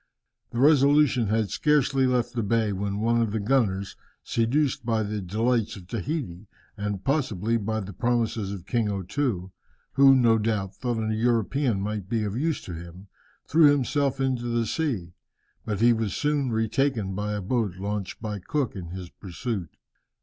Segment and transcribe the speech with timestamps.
[0.49, 5.21] The Resolution had scarcely left the bay, when one of the gunners, seduced by the
[5.21, 9.51] delights of Tahiti, and possibly by the promises of King O Too,
[9.93, 13.09] who, no doubt, thought a European might be of use to him,
[13.47, 15.13] threw himself into the sea,
[15.65, 19.69] but he was soon retaken by a boat launched by Cook in his pursuit.